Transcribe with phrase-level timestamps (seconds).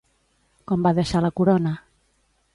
[0.71, 1.75] Com va deixar la corona?